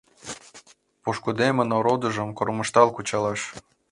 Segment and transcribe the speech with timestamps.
[1.03, 3.41] Пошкудемын ородыжым кормыжтал кучалаш